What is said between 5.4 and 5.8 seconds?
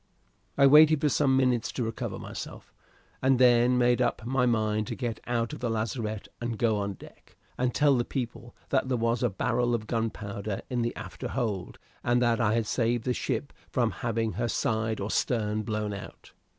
of the